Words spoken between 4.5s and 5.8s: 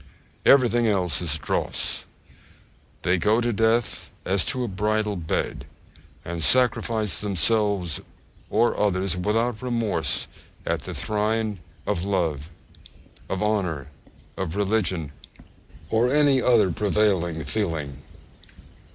a bridal bed,